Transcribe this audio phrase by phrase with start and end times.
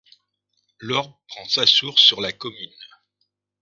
[0.79, 2.73] L'Orbe prend sa source sur la commune.